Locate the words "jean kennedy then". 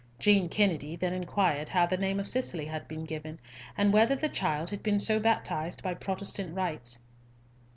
0.17-1.13